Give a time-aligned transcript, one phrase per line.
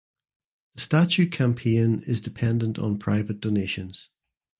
[0.73, 4.09] The statue campaign is dependent on private donations.